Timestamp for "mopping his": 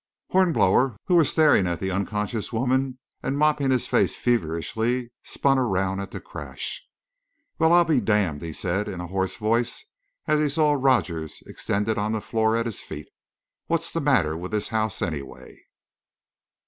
3.37-3.85